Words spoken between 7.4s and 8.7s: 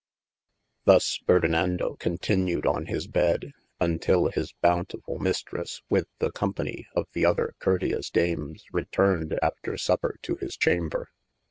courteous dames